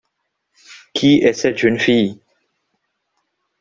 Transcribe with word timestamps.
Qui 0.95 1.17
est 1.17 1.33
cette 1.33 1.59
jeune 1.59 1.77
fille? 1.77 2.19